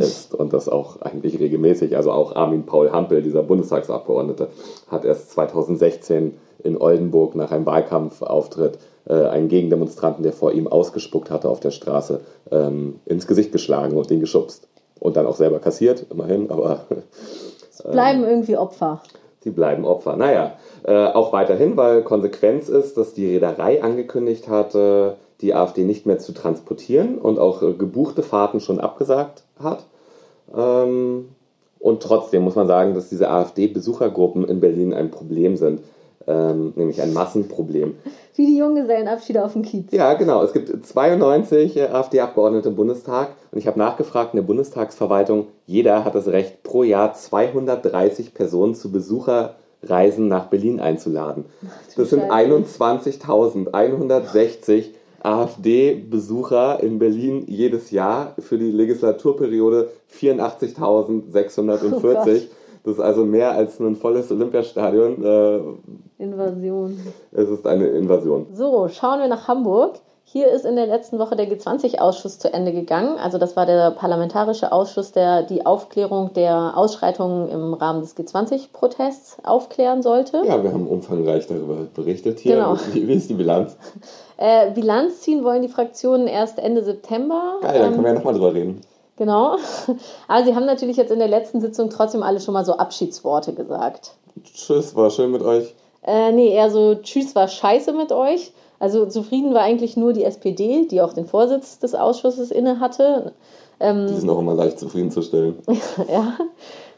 ist 0.00 0.34
und 0.34 0.52
das 0.52 0.68
auch 0.68 1.00
eigentlich 1.00 1.38
regelmäßig. 1.38 1.96
Also 1.96 2.10
auch 2.10 2.34
Armin 2.34 2.66
Paul 2.66 2.90
Hampel, 2.90 3.22
dieser 3.22 3.42
Bundestagsabgeordnete, 3.42 4.48
hat 4.88 5.04
erst 5.04 5.30
2016 5.32 6.34
in 6.62 6.80
Oldenburg 6.80 7.34
nach 7.34 7.52
einem 7.52 7.66
Wahlkampfauftritt 7.66 8.78
äh, 9.08 9.14
einen 9.14 9.48
Gegendemonstranten, 9.48 10.22
der 10.22 10.32
vor 10.32 10.52
ihm 10.52 10.66
ausgespuckt 10.66 11.30
hatte 11.30 11.48
auf 11.48 11.60
der 11.60 11.70
Straße, 11.70 12.20
ähm, 12.50 13.00
ins 13.06 13.26
Gesicht 13.26 13.52
geschlagen 13.52 13.96
und 13.96 14.10
ihn 14.10 14.20
geschubst. 14.20 14.68
Und 14.98 15.16
dann 15.16 15.26
auch 15.26 15.36
selber 15.36 15.60
kassiert, 15.60 16.06
immerhin, 16.10 16.50
aber. 16.50 16.86
Sie 17.70 17.88
bleiben 17.88 18.24
ähm, 18.24 18.28
irgendwie 18.28 18.56
Opfer. 18.56 19.02
Sie 19.42 19.50
bleiben 19.50 19.86
Opfer. 19.86 20.16
Naja, 20.16 20.54
äh, 20.84 21.06
auch 21.06 21.32
weiterhin, 21.32 21.78
weil 21.78 22.02
Konsequenz 22.02 22.68
ist, 22.68 22.98
dass 22.98 23.14
die 23.14 23.26
Reederei 23.26 23.82
angekündigt 23.82 24.48
hat, 24.48 24.74
äh, 24.74 25.12
die 25.40 25.54
AfD 25.54 25.84
nicht 25.84 26.04
mehr 26.04 26.18
zu 26.18 26.32
transportieren 26.32 27.16
und 27.16 27.38
auch 27.38 27.62
äh, 27.62 27.72
gebuchte 27.72 28.22
Fahrten 28.22 28.60
schon 28.60 28.80
abgesagt 28.80 29.44
hat. 29.62 29.86
Ähm, 30.56 31.28
und 31.78 32.02
trotzdem 32.02 32.42
muss 32.42 32.56
man 32.56 32.66
sagen, 32.66 32.94
dass 32.94 33.08
diese 33.08 33.30
AfD-Besuchergruppen 33.30 34.46
in 34.46 34.60
Berlin 34.60 34.92
ein 34.92 35.10
Problem 35.10 35.56
sind 35.56 35.80
ähm, 36.26 36.72
nämlich 36.76 37.02
ein 37.02 37.12
Massenproblem. 37.12 37.96
Wie 38.36 38.46
die 38.46 38.58
Junggesellenabschiede 38.58 39.44
auf 39.44 39.54
dem 39.54 39.62
Kiez. 39.62 39.90
Ja, 39.92 40.14
genau. 40.14 40.40
Es 40.42 40.52
gibt 40.52 40.86
92 40.86 41.76
äh, 41.76 41.88
AfD-Abgeordnete 41.88 42.68
im 42.68 42.76
Bundestag 42.76 43.30
und 43.50 43.58
ich 43.58 43.66
habe 43.66 43.76
nachgefragt 43.78 44.34
in 44.34 44.38
der 44.38 44.44
Bundestagsverwaltung, 44.44 45.48
jeder 45.66 46.04
hat 46.04 46.14
das 46.14 46.28
Recht, 46.28 46.62
pro 46.62 46.84
Jahr 46.84 47.14
230 47.14 48.34
Personen 48.34 48.74
zu 48.74 48.92
Besucherreisen 48.92 50.28
nach 50.28 50.46
Berlin 50.46 50.80
einzuladen. 50.80 51.44
Das 51.96 52.10
sind 52.10 52.30
21.160 52.30 54.90
AfD-Besucher 55.20 56.82
in 56.82 56.98
Berlin 56.98 57.44
jedes 57.46 57.90
Jahr 57.90 58.34
für 58.38 58.58
die 58.58 58.70
Legislaturperiode 58.70 59.90
84.640. 60.12 61.92
Oh 61.92 62.16
das 62.82 62.94
ist 62.94 63.00
also 63.00 63.24
mehr 63.24 63.52
als 63.52 63.78
ein 63.78 63.96
volles 63.96 64.30
Olympiastadion. 64.30 65.22
Äh, 65.22 65.60
Invasion. 66.22 66.98
Es 67.32 67.48
ist 67.48 67.66
eine 67.66 67.86
Invasion. 67.88 68.46
So, 68.54 68.88
schauen 68.88 69.20
wir 69.20 69.28
nach 69.28 69.48
Hamburg. 69.48 70.00
Hier 70.32 70.46
ist 70.46 70.64
in 70.64 70.76
der 70.76 70.86
letzten 70.86 71.18
Woche 71.18 71.34
der 71.34 71.50
G20-Ausschuss 71.50 72.38
zu 72.38 72.52
Ende 72.52 72.72
gegangen. 72.72 73.18
Also 73.18 73.36
das 73.36 73.56
war 73.56 73.66
der 73.66 73.90
parlamentarische 73.90 74.70
Ausschuss, 74.70 75.10
der 75.10 75.42
die 75.42 75.66
Aufklärung 75.66 76.32
der 76.34 76.74
Ausschreitungen 76.76 77.48
im 77.48 77.74
Rahmen 77.74 78.00
des 78.00 78.16
G20-Protests 78.16 79.38
aufklären 79.42 80.02
sollte. 80.02 80.42
Ja, 80.46 80.62
wir 80.62 80.72
haben 80.72 80.86
umfangreich 80.86 81.48
darüber 81.48 81.78
berichtet 81.92 82.38
hier. 82.38 82.54
Genau. 82.54 82.76
Wie, 82.92 83.00
ist 83.12 83.28
die 83.28 83.34
Bilanz? 83.34 83.76
Äh, 84.36 84.70
Bilanz 84.70 85.20
ziehen 85.22 85.42
wollen 85.42 85.62
die 85.62 85.68
Fraktionen 85.68 86.28
erst 86.28 86.60
Ende 86.60 86.84
September. 86.84 87.56
Geil, 87.60 87.80
dann 87.80 87.90
können 87.90 88.04
wir 88.04 88.12
ja 88.12 88.18
nochmal 88.18 88.34
drüber 88.34 88.54
reden. 88.54 88.82
Genau. 89.16 89.56
Aber 90.28 90.44
sie 90.44 90.54
haben 90.54 90.64
natürlich 90.64 90.96
jetzt 90.96 91.10
in 91.10 91.18
der 91.18 91.26
letzten 91.26 91.60
Sitzung 91.60 91.90
trotzdem 91.90 92.22
alle 92.22 92.38
schon 92.38 92.54
mal 92.54 92.64
so 92.64 92.76
Abschiedsworte 92.76 93.52
gesagt. 93.52 94.12
Tschüss, 94.44 94.94
war 94.94 95.10
schön 95.10 95.32
mit 95.32 95.42
euch. 95.42 95.74
Äh, 96.06 96.30
nee, 96.30 96.54
eher 96.54 96.70
so 96.70 96.94
Tschüss, 96.94 97.34
war 97.34 97.48
scheiße 97.48 97.92
mit 97.92 98.12
euch. 98.12 98.52
Also 98.80 99.06
zufrieden 99.06 99.54
war 99.54 99.60
eigentlich 99.60 99.96
nur 99.96 100.14
die 100.14 100.24
SPD, 100.24 100.86
die 100.90 101.02
auch 101.02 101.12
den 101.12 101.26
Vorsitz 101.26 101.78
des 101.78 101.94
Ausschusses 101.94 102.50
inne 102.50 102.80
hatte. 102.80 103.32
Ähm, 103.78 104.06
die 104.08 104.14
sind 104.14 104.30
auch 104.30 104.38
immer 104.38 104.54
leicht 104.54 104.78
zufriedenzustellen. 104.78 105.56
ja. 106.10 106.38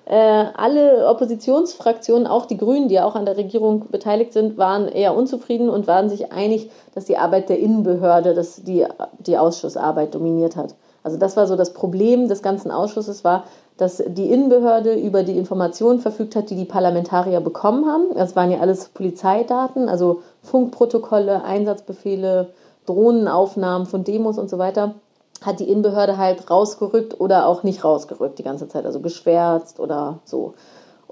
Äh, 0.05 0.47
alle 0.55 1.09
Oppositionsfraktionen, 1.09 2.27
auch 2.27 2.47
die 2.47 2.57
Grünen, 2.57 2.89
die 2.89 3.01
auch 3.01 3.15
an 3.15 3.25
der 3.25 3.37
Regierung 3.37 3.87
beteiligt 3.91 4.33
sind, 4.33 4.59
waren 4.59 4.89
eher 4.89 5.17
unzufrieden 5.17 5.69
und 5.69 5.87
waren 5.87 6.09
sich 6.09 6.33
einig, 6.33 6.71
dass 6.95 7.05
die 7.05 7.19
Arbeit 7.19 7.49
der 7.49 7.59
Innenbehörde 7.59 8.35
das 8.35 8.63
die, 8.63 8.87
die 9.19 9.39
Ausschussarbeit 9.39 10.15
dominiert 10.15 10.57
hat. 10.57 10.75
Also 11.05 11.19
das 11.19 11.37
war 11.37 11.47
so 11.47 11.57
das 11.57 11.73
Problem 11.73 12.29
des 12.29 12.43
ganzen 12.43 12.71
Ausschusses 12.71 13.25
war, 13.25 13.45
dass 13.77 14.03
die 14.07 14.31
Innenbehörde 14.31 14.95
über 14.95 15.23
die 15.23 15.37
Informationen 15.37 15.99
verfügt 15.99 16.37
hat, 16.37 16.51
die 16.51 16.57
die 16.57 16.65
Parlamentarier 16.65 17.41
bekommen 17.41 17.87
haben. 17.87 18.15
Das 18.15 18.37
waren 18.37 18.51
ja 18.51 18.61
alles 18.61 18.89
Polizeidaten, 18.89 19.89
also 19.89 20.23
Funkprotokolle, 20.43 21.45
Einsatzbefehle, 21.45 22.51
Drohnenaufnahmen 22.87 23.87
von 23.87 24.05
Demos 24.05 24.39
und 24.39 24.51
so 24.51 24.59
weiter. 24.59 24.95
Hat 25.43 25.61
die 25.61 25.69
Innenbehörde 25.69 26.19
halt 26.19 26.51
rausgerückt 26.51 27.21
oder 27.21 27.47
auch 27.47 27.63
nicht 27.63 27.85
rausgerückt 27.85 28.39
die 28.39 28.45
ganze 28.45 28.69
Zeit, 28.69 28.87
also 28.87 29.01
geschwärzt 29.01 29.81
oder 29.81 30.19
so. 30.25 30.55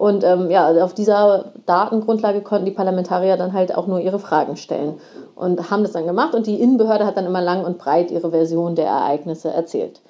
Und 0.00 0.24
ähm, 0.24 0.50
ja, 0.50 0.70
auf 0.82 0.94
dieser 0.94 1.52
Datengrundlage 1.66 2.40
konnten 2.40 2.64
die 2.64 2.70
Parlamentarier 2.70 3.36
dann 3.36 3.52
halt 3.52 3.76
auch 3.76 3.86
nur 3.86 4.00
ihre 4.00 4.18
Fragen 4.18 4.56
stellen 4.56 4.94
und 5.34 5.70
haben 5.70 5.82
das 5.82 5.92
dann 5.92 6.06
gemacht. 6.06 6.34
Und 6.34 6.46
die 6.46 6.58
Innenbehörde 6.58 7.04
hat 7.04 7.18
dann 7.18 7.26
immer 7.26 7.42
lang 7.42 7.66
und 7.66 7.76
breit 7.76 8.10
ihre 8.10 8.30
Version 8.30 8.74
der 8.74 8.86
Ereignisse 8.86 9.50
erzählt. 9.50 10.00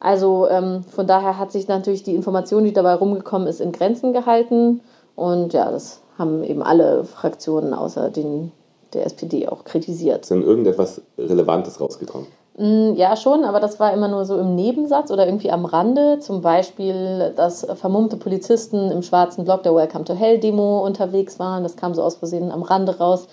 Also 0.00 0.48
ähm, 0.48 0.84
von 0.84 1.06
daher 1.06 1.38
hat 1.38 1.50
sich 1.50 1.66
natürlich 1.66 2.02
die 2.02 2.14
Information, 2.14 2.64
die 2.64 2.74
dabei 2.74 2.94
rumgekommen 2.94 3.48
ist, 3.48 3.60
in 3.60 3.72
Grenzen 3.72 4.12
gehalten. 4.12 4.82
Und 5.16 5.54
ja, 5.54 5.70
das 5.70 6.02
haben 6.18 6.44
eben 6.44 6.62
alle 6.62 7.04
Fraktionen 7.04 7.72
außer 7.72 8.10
den, 8.10 8.52
der 8.94 9.06
SPD 9.06 9.48
auch 9.48 9.64
kritisiert. 9.64 10.22
Ist 10.22 10.30
denn 10.30 10.42
irgendetwas 10.42 11.02
Relevantes 11.18 11.80
rausgekommen? 11.80 12.26
Mm, 12.56 12.94
ja, 12.94 13.16
schon, 13.16 13.44
aber 13.44 13.60
das 13.60 13.78
war 13.78 13.92
immer 13.92 14.08
nur 14.08 14.24
so 14.24 14.36
im 14.38 14.54
Nebensatz 14.54 15.10
oder 15.10 15.26
irgendwie 15.26 15.50
am 15.50 15.64
Rande. 15.64 16.18
Zum 16.18 16.42
Beispiel, 16.42 17.32
dass 17.36 17.64
vermummte 17.64 18.16
Polizisten 18.16 18.90
im 18.90 19.02
schwarzen 19.02 19.44
Block 19.44 19.62
der 19.62 19.74
Welcome 19.74 20.04
to 20.04 20.14
Hell 20.14 20.38
Demo 20.38 20.84
unterwegs 20.84 21.38
waren. 21.38 21.62
Das 21.62 21.76
kam 21.76 21.94
so 21.94 22.02
aus 22.02 22.16
Versehen 22.16 22.50
am 22.50 22.62
Rande 22.62 22.98
raus. 22.98 23.28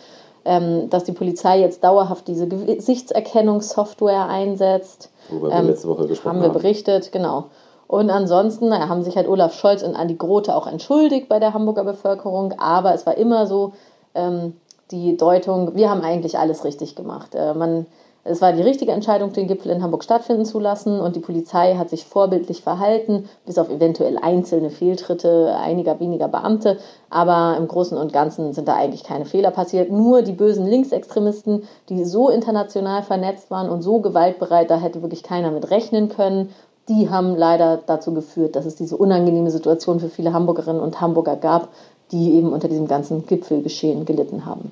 Ähm, 0.47 0.91
dass 0.91 1.03
die 1.03 1.11
Polizei 1.11 1.59
jetzt 1.59 1.83
dauerhaft 1.83 2.27
diese 2.27 2.47
Gesichtserkennungssoftware 2.47 4.27
einsetzt. 4.27 5.09
Worüber 5.29 5.49
wir 5.49 5.55
ähm, 5.55 5.65
letzte 5.65 5.87
Woche 5.87 6.05
gesprochen 6.05 6.35
haben. 6.37 6.43
Haben 6.43 6.53
wir 6.53 6.59
berichtet, 6.59 7.11
genau. 7.11 7.45
Und 7.87 8.11
ansonsten 8.11 8.69
naja, 8.69 8.87
haben 8.87 9.01
sich 9.01 9.15
halt 9.15 9.27
Olaf 9.27 9.55
Scholz 9.55 9.81
und 9.81 9.95
Andi 9.95 10.13
Grote 10.15 10.55
auch 10.55 10.67
entschuldigt 10.67 11.29
bei 11.29 11.39
der 11.39 11.55
Hamburger 11.55 11.83
Bevölkerung, 11.83 12.53
aber 12.59 12.93
es 12.93 13.07
war 13.07 13.17
immer 13.17 13.47
so 13.47 13.73
ähm, 14.13 14.53
die 14.91 15.17
Deutung, 15.17 15.75
wir 15.75 15.89
haben 15.89 16.01
eigentlich 16.01 16.37
alles 16.37 16.63
richtig 16.63 16.95
gemacht. 16.95 17.33
Äh, 17.33 17.53
man, 17.53 17.85
es 18.23 18.41
war 18.41 18.53
die 18.53 18.61
richtige 18.61 18.91
Entscheidung, 18.91 19.33
den 19.33 19.47
Gipfel 19.47 19.71
in 19.71 19.83
Hamburg 19.83 20.03
stattfinden 20.03 20.45
zu 20.45 20.59
lassen 20.59 20.99
und 20.99 21.15
die 21.15 21.19
Polizei 21.19 21.75
hat 21.75 21.89
sich 21.89 22.05
vorbildlich 22.05 22.61
verhalten, 22.61 23.29
bis 23.45 23.57
auf 23.57 23.69
eventuell 23.69 24.17
einzelne 24.17 24.69
Fehltritte 24.69 25.55
einiger 25.59 25.99
weniger 25.99 26.27
Beamte. 26.27 26.77
Aber 27.09 27.55
im 27.57 27.67
Großen 27.67 27.97
und 27.97 28.13
Ganzen 28.13 28.53
sind 28.53 28.67
da 28.67 28.75
eigentlich 28.75 29.03
keine 29.03 29.25
Fehler 29.25 29.51
passiert. 29.51 29.91
Nur 29.91 30.21
die 30.21 30.33
bösen 30.33 30.65
Linksextremisten, 30.65 31.63
die 31.89 32.03
so 32.05 32.29
international 32.29 33.03
vernetzt 33.03 33.51
waren 33.51 33.69
und 33.69 33.81
so 33.81 33.99
gewaltbereit, 33.99 34.69
da 34.69 34.77
hätte 34.77 35.01
wirklich 35.01 35.23
keiner 35.23 35.51
mit 35.51 35.69
rechnen 35.69 36.09
können. 36.09 36.53
Die 36.87 37.09
haben 37.09 37.35
leider 37.35 37.77
dazu 37.77 38.13
geführt, 38.13 38.55
dass 38.55 38.65
es 38.65 38.75
diese 38.75 38.95
unangenehme 38.95 39.49
Situation 39.49 39.99
für 39.99 40.09
viele 40.09 40.33
Hamburgerinnen 40.33 40.81
und 40.81 41.01
Hamburger 41.01 41.35
gab, 41.35 41.69
die 42.11 42.33
eben 42.33 42.53
unter 42.53 42.67
diesem 42.67 42.87
ganzen 42.87 43.25
Gipfelgeschehen 43.25 44.05
gelitten 44.05 44.45
haben. 44.45 44.71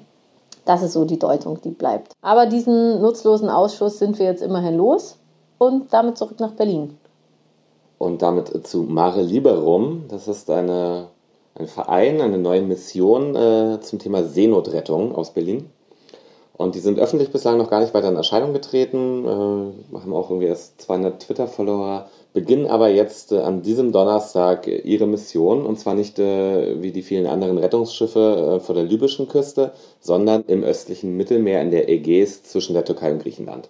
Das 0.65 0.81
ist 0.81 0.93
so 0.93 1.03
die 1.05 1.19
Deutung, 1.19 1.59
die 1.61 1.71
bleibt. 1.71 2.13
Aber 2.21 2.45
diesen 2.45 3.01
nutzlosen 3.01 3.49
Ausschuss 3.49 3.99
sind 3.99 4.19
wir 4.19 4.25
jetzt 4.25 4.41
immerhin 4.41 4.77
los 4.77 5.17
und 5.57 5.93
damit 5.93 6.17
zurück 6.17 6.39
nach 6.39 6.51
Berlin. 6.51 6.97
Und 7.97 8.21
damit 8.21 8.65
zu 8.67 8.83
Mare 8.83 9.21
Liberum. 9.21 10.05
Das 10.07 10.27
ist 10.27 10.49
eine, 10.49 11.07
ein 11.55 11.67
Verein, 11.67 12.21
eine 12.21 12.37
neue 12.37 12.61
Mission 12.61 13.35
äh, 13.35 13.79
zum 13.81 13.99
Thema 13.99 14.23
Seenotrettung 14.23 15.15
aus 15.15 15.31
Berlin. 15.31 15.69
Und 16.55 16.75
die 16.75 16.79
sind 16.79 16.99
öffentlich 16.99 17.31
bislang 17.31 17.57
noch 17.57 17.69
gar 17.69 17.79
nicht 17.79 17.93
weiter 17.93 18.09
in 18.09 18.15
Erscheinung 18.15 18.53
getreten, 18.53 19.25
äh, 19.25 19.97
haben 19.99 20.13
auch 20.13 20.29
irgendwie 20.29 20.47
erst 20.47 20.81
200 20.81 21.21
Twitter-Follower, 21.21 22.07
beginnen 22.33 22.65
aber 22.65 22.89
jetzt 22.89 23.31
äh, 23.31 23.39
an 23.39 23.61
diesem 23.61 23.91
Donnerstag 23.91 24.67
äh, 24.67 24.77
ihre 24.77 25.07
Mission 25.07 25.65
und 25.65 25.79
zwar 25.79 25.93
nicht 25.93 26.19
äh, 26.19 26.81
wie 26.81 26.91
die 26.91 27.03
vielen 27.03 27.27
anderen 27.27 27.57
Rettungsschiffe 27.57 28.57
äh, 28.57 28.59
vor 28.59 28.75
der 28.75 28.83
libyschen 28.83 29.27
Küste, 29.27 29.71
sondern 29.99 30.43
im 30.47 30.63
östlichen 30.63 31.15
Mittelmeer 31.15 31.61
in 31.61 31.71
der 31.71 31.89
Ägäis 31.89 32.43
zwischen 32.43 32.73
der 32.73 32.85
Türkei 32.85 33.11
und 33.11 33.21
Griechenland. 33.21 33.69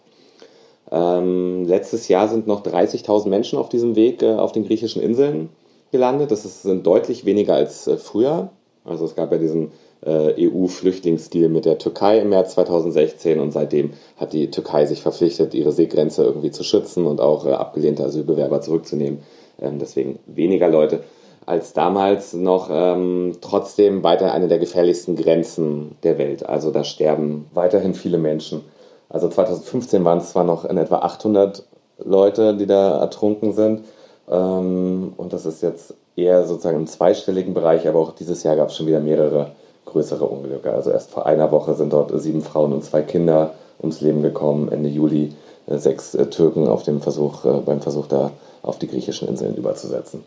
Ähm, 0.91 1.65
letztes 1.65 2.07
Jahr 2.07 2.27
sind 2.27 2.47
noch 2.47 2.63
30.000 2.63 3.27
Menschen 3.27 3.59
auf 3.59 3.69
diesem 3.69 3.95
Weg 3.95 4.21
äh, 4.21 4.33
auf 4.33 4.51
den 4.51 4.65
griechischen 4.65 5.01
Inseln 5.01 5.49
gelandet. 5.91 6.31
Das 6.31 6.45
ist, 6.45 6.63
sind 6.63 6.85
deutlich 6.85 7.25
weniger 7.25 7.55
als 7.55 7.87
äh, 7.87 7.97
früher. 7.97 8.49
Also 8.85 9.05
es 9.05 9.15
gab 9.15 9.31
ja 9.31 9.37
diesen 9.37 9.71
EU-Flüchtlingsdeal 10.05 11.49
mit 11.49 11.65
der 11.65 11.77
Türkei 11.77 12.19
im 12.19 12.29
März 12.29 12.53
2016 12.53 13.39
und 13.39 13.51
seitdem 13.51 13.91
hat 14.17 14.33
die 14.33 14.51
Türkei 14.51 14.85
sich 14.85 15.01
verpflichtet, 15.01 15.53
ihre 15.53 15.71
Seegrenze 15.71 16.23
irgendwie 16.23 16.51
zu 16.51 16.63
schützen 16.63 17.05
und 17.05 17.21
auch 17.21 17.45
äh, 17.45 17.51
abgelehnte 17.51 18.03
Asylbewerber 18.03 18.61
zurückzunehmen. 18.61 19.19
Ähm, 19.61 19.79
deswegen 19.79 20.19
weniger 20.25 20.67
Leute 20.67 21.03
als 21.45 21.73
damals 21.73 22.33
noch 22.33 22.69
ähm, 22.71 23.37
trotzdem 23.41 24.03
weiter 24.03 24.31
eine 24.33 24.47
der 24.47 24.59
gefährlichsten 24.59 25.15
Grenzen 25.15 25.97
der 26.03 26.17
Welt. 26.17 26.45
Also 26.45 26.71
da 26.71 26.83
sterben 26.83 27.47
weiterhin 27.53 27.93
viele 27.93 28.17
Menschen. 28.17 28.61
Also 29.09 29.27
2015 29.29 30.03
waren 30.05 30.19
es 30.19 30.31
zwar 30.31 30.43
noch 30.43 30.65
in 30.65 30.77
etwa 30.77 30.99
800 30.99 31.63
Leute, 32.03 32.55
die 32.55 32.65
da 32.65 32.99
ertrunken 32.99 33.53
sind. 33.53 33.81
Ähm, 34.29 35.13
und 35.17 35.33
das 35.33 35.45
ist 35.45 35.61
jetzt 35.61 35.95
eher 36.15 36.45
sozusagen 36.45 36.77
im 36.77 36.87
zweistelligen 36.87 37.53
Bereich, 37.53 37.87
aber 37.87 37.99
auch 37.99 38.13
dieses 38.13 38.43
Jahr 38.43 38.55
gab 38.55 38.69
es 38.69 38.75
schon 38.75 38.87
wieder 38.87 38.99
mehrere 38.99 39.51
größere 39.85 40.25
Unglücke. 40.25 40.71
Also 40.71 40.91
erst 40.91 41.11
vor 41.11 41.25
einer 41.25 41.51
Woche 41.51 41.75
sind 41.75 41.93
dort 41.93 42.11
sieben 42.21 42.41
Frauen 42.41 42.73
und 42.73 42.83
zwei 42.83 43.01
Kinder 43.01 43.51
ums 43.79 44.01
Leben 44.01 44.21
gekommen. 44.21 44.71
Ende 44.71 44.89
Juli 44.89 45.33
äh, 45.67 45.77
sechs 45.77 46.15
äh, 46.15 46.27
Türken 46.27 46.67
auf 46.67 46.83
dem 46.83 47.01
Versuch, 47.01 47.45
äh, 47.45 47.61
beim 47.65 47.81
Versuch 47.81 48.07
da 48.07 48.31
auf 48.61 48.79
die 48.79 48.87
griechischen 48.87 49.27
Inseln 49.27 49.55
überzusetzen. 49.55 50.23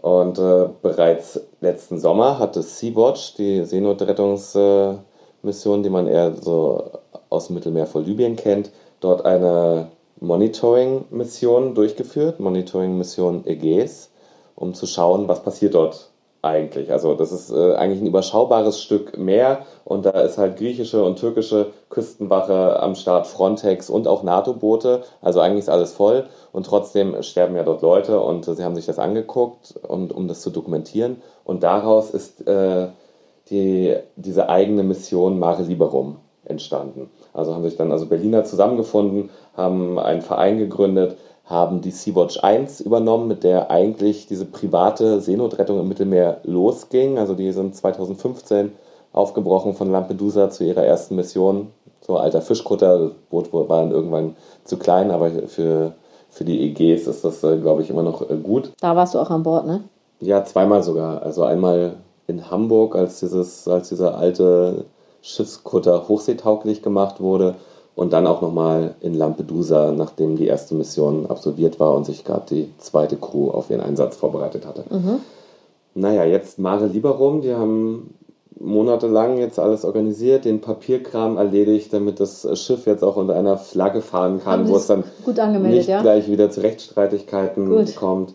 Und 0.00 0.38
äh, 0.38 0.68
bereits 0.82 1.40
letzten 1.60 1.98
Sommer 1.98 2.38
hatte 2.38 2.62
Sea-Watch, 2.62 3.34
die 3.34 3.64
Seenotrettungsmission, 3.64 5.82
die 5.82 5.90
man 5.90 6.06
eher 6.06 6.32
so 6.40 6.84
aus 7.28 7.48
dem 7.48 7.54
Mittelmeer 7.54 7.86
vor 7.86 8.00
Libyen 8.00 8.36
kennt, 8.36 8.70
dort 9.00 9.26
eine 9.26 9.88
Monitoring-Mission 10.20 11.74
durchgeführt, 11.74 12.40
Monitoring-Mission 12.40 13.46
Ägäis, 13.46 14.10
um 14.54 14.74
zu 14.74 14.86
schauen, 14.86 15.28
was 15.28 15.42
passiert 15.42 15.74
dort 15.74 16.09
eigentlich. 16.42 16.90
Also 16.90 17.14
das 17.14 17.32
ist 17.32 17.50
äh, 17.50 17.74
eigentlich 17.74 18.00
ein 18.00 18.06
überschaubares 18.06 18.80
Stück 18.80 19.18
Meer 19.18 19.66
und 19.84 20.06
da 20.06 20.10
ist 20.10 20.38
halt 20.38 20.56
griechische 20.56 21.04
und 21.04 21.18
türkische 21.18 21.66
Küstenwache 21.90 22.80
am 22.80 22.94
Start, 22.94 23.26
Frontex 23.26 23.90
und 23.90 24.08
auch 24.08 24.22
NATO-Boote. 24.22 25.02
Also 25.20 25.40
eigentlich 25.40 25.64
ist 25.64 25.68
alles 25.68 25.92
voll 25.92 26.26
und 26.52 26.66
trotzdem 26.66 27.22
sterben 27.22 27.56
ja 27.56 27.62
dort 27.62 27.82
Leute 27.82 28.20
und 28.20 28.48
äh, 28.48 28.54
sie 28.54 28.64
haben 28.64 28.76
sich 28.76 28.86
das 28.86 28.98
angeguckt, 28.98 29.74
und, 29.86 30.12
um 30.12 30.28
das 30.28 30.40
zu 30.40 30.50
dokumentieren. 30.50 31.20
Und 31.44 31.62
daraus 31.62 32.10
ist 32.10 32.46
äh, 32.46 32.88
die, 33.50 33.96
diese 34.16 34.48
eigene 34.48 34.82
Mission 34.82 35.38
Mare 35.38 35.62
Liberum 35.62 36.16
entstanden. 36.44 37.10
Also 37.32 37.54
haben 37.54 37.64
sich 37.64 37.76
dann 37.76 37.92
also 37.92 38.06
Berliner 38.06 38.44
zusammengefunden, 38.44 39.30
haben 39.56 39.98
einen 39.98 40.22
Verein 40.22 40.58
gegründet, 40.58 41.16
haben 41.50 41.80
die 41.80 41.90
Sea-Watch 41.90 42.42
1 42.44 42.80
übernommen, 42.80 43.26
mit 43.26 43.42
der 43.42 43.72
eigentlich 43.72 44.28
diese 44.28 44.44
private 44.46 45.20
Seenotrettung 45.20 45.80
im 45.80 45.88
Mittelmeer 45.88 46.40
losging. 46.44 47.18
Also 47.18 47.34
die 47.34 47.50
sind 47.50 47.74
2015 47.74 48.70
aufgebrochen 49.12 49.74
von 49.74 49.90
Lampedusa 49.90 50.50
zu 50.50 50.62
ihrer 50.64 50.84
ersten 50.84 51.16
Mission. 51.16 51.72
So 52.00 52.16
alter 52.16 52.40
Fischkutter, 52.40 52.98
das 52.98 53.12
Boot 53.30 53.52
war 53.52 53.66
dann 53.66 53.90
irgendwann 53.90 54.36
zu 54.64 54.78
klein, 54.78 55.10
aber 55.10 55.30
für, 55.48 55.92
für 56.30 56.44
die 56.44 56.70
EGs 56.70 57.08
ist 57.08 57.24
das, 57.24 57.42
äh, 57.42 57.58
glaube 57.58 57.82
ich, 57.82 57.90
immer 57.90 58.04
noch 58.04 58.30
äh, 58.30 58.36
gut. 58.36 58.70
Da 58.80 58.94
warst 58.94 59.14
du 59.14 59.18
auch 59.18 59.30
an 59.30 59.42
Bord, 59.42 59.66
ne? 59.66 59.82
Ja, 60.20 60.44
zweimal 60.44 60.84
sogar. 60.84 61.22
Also 61.22 61.42
einmal 61.42 61.96
in 62.28 62.48
Hamburg, 62.48 62.94
als, 62.94 63.18
dieses, 63.18 63.66
als 63.66 63.88
dieser 63.88 64.16
alte 64.16 64.84
Schiffskutter 65.20 66.06
hochseetauglich 66.06 66.80
gemacht 66.80 67.20
wurde 67.20 67.56
und 68.00 68.14
dann 68.14 68.26
auch 68.26 68.40
nochmal 68.40 68.94
in 69.02 69.12
Lampedusa, 69.12 69.92
nachdem 69.92 70.36
die 70.36 70.46
erste 70.46 70.74
Mission 70.74 71.26
absolviert 71.26 71.78
war 71.78 71.94
und 71.94 72.06
sich 72.06 72.24
gerade 72.24 72.46
die 72.48 72.70
zweite 72.78 73.16
Crew 73.16 73.50
auf 73.50 73.68
ihren 73.68 73.82
Einsatz 73.82 74.16
vorbereitet 74.16 74.64
hatte. 74.64 74.84
Mhm. 74.88 75.16
Naja, 75.94 76.24
jetzt 76.24 76.58
Mare 76.58 76.86
Liberum, 76.86 77.42
die 77.42 77.52
haben 77.52 78.14
monatelang 78.58 79.36
jetzt 79.36 79.58
alles 79.58 79.84
organisiert, 79.84 80.46
den 80.46 80.62
Papierkram 80.62 81.36
erledigt, 81.36 81.92
damit 81.92 82.20
das 82.20 82.48
Schiff 82.58 82.86
jetzt 82.86 83.04
auch 83.04 83.16
unter 83.16 83.36
einer 83.36 83.58
Flagge 83.58 84.00
fahren 84.00 84.40
kann, 84.42 84.66
wo 84.66 84.76
es 84.76 84.86
dann 84.86 85.04
nicht 85.60 85.88
ja? 85.88 86.00
gleich 86.00 86.30
wieder 86.30 86.50
zu 86.50 86.62
Rechtsstreitigkeiten 86.62 87.68
gut. 87.68 87.96
kommt. 87.96 88.32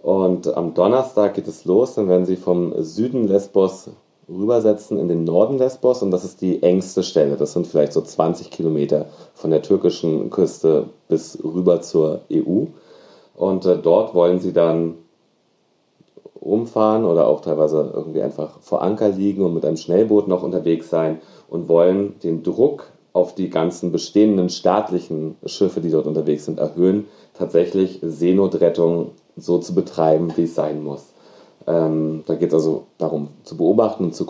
Und 0.00 0.56
am 0.56 0.74
Donnerstag 0.74 1.34
geht 1.34 1.48
es 1.48 1.64
los, 1.64 1.96
dann 1.96 2.08
werden 2.08 2.26
sie 2.26 2.36
vom 2.36 2.80
Süden 2.80 3.26
Lesbos 3.26 3.90
rübersetzen 4.30 4.98
in 4.98 5.08
den 5.08 5.24
Norden 5.24 5.58
Lesbos 5.58 6.02
und 6.02 6.10
das 6.10 6.24
ist 6.24 6.40
die 6.40 6.62
engste 6.62 7.02
Stelle. 7.02 7.36
Das 7.36 7.52
sind 7.52 7.66
vielleicht 7.66 7.92
so 7.92 8.00
20 8.00 8.50
Kilometer 8.50 9.06
von 9.34 9.50
der 9.50 9.62
türkischen 9.62 10.30
Küste 10.30 10.86
bis 11.08 11.38
rüber 11.42 11.82
zur 11.82 12.20
EU. 12.32 12.66
Und 13.34 13.66
äh, 13.66 13.78
dort 13.78 14.14
wollen 14.14 14.38
sie 14.38 14.52
dann 14.52 14.94
rumfahren 16.40 17.04
oder 17.04 17.26
auch 17.26 17.40
teilweise 17.40 17.90
irgendwie 17.94 18.22
einfach 18.22 18.60
vor 18.60 18.82
Anker 18.82 19.10
liegen 19.10 19.44
und 19.44 19.54
mit 19.54 19.64
einem 19.64 19.76
Schnellboot 19.76 20.28
noch 20.28 20.42
unterwegs 20.42 20.88
sein 20.88 21.20
und 21.48 21.68
wollen 21.68 22.18
den 22.22 22.42
Druck 22.42 22.90
auf 23.12 23.34
die 23.34 23.50
ganzen 23.50 23.92
bestehenden 23.92 24.48
staatlichen 24.48 25.36
Schiffe, 25.44 25.80
die 25.80 25.90
dort 25.90 26.06
unterwegs 26.06 26.44
sind, 26.44 26.58
erhöhen, 26.58 27.06
tatsächlich 27.34 27.98
Seenotrettung 28.02 29.12
so 29.36 29.58
zu 29.58 29.74
betreiben, 29.74 30.32
wie 30.36 30.44
es 30.44 30.54
sein 30.54 30.82
muss. 30.82 31.12
Ähm, 31.66 32.24
da 32.26 32.34
geht 32.34 32.48
es 32.48 32.54
also 32.54 32.84
darum, 32.98 33.28
zu 33.44 33.56
beobachten 33.56 34.04
und 34.04 34.14
zu, 34.14 34.26